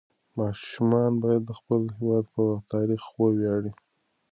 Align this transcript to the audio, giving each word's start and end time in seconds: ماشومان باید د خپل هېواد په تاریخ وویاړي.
ماشومان 0.39 1.11
باید 1.23 1.41
د 1.45 1.51
خپل 1.59 1.81
هېواد 1.97 2.25
په 2.35 2.43
تاریخ 2.73 3.03
وویاړي. 3.19 3.71